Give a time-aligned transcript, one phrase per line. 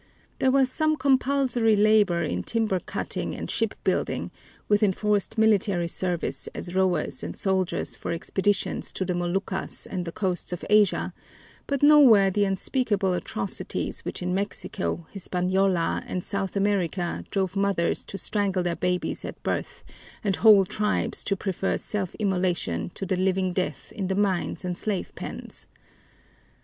[0.39, 4.31] There was some compulsory labor in timber cutting and ship building,
[4.67, 10.11] with enforced military service as rowers and soldiers for expeditions to the Moluccas and the
[10.11, 11.13] coasts of Asia,
[11.67, 18.17] but nowhere the unspeakable atrocities which in Mexico, Hispaniola, and South America drove mothers to
[18.17, 19.83] strangle their babes at birth
[20.23, 24.75] and whole tribes to prefer self immolation to the living death in the mines and
[24.75, 25.67] slave pens.